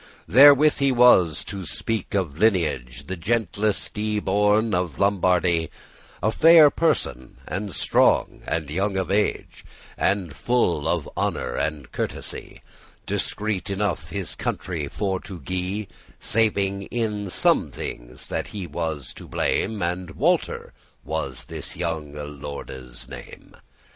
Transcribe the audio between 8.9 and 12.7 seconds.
of age, And full of honour and of courtesy: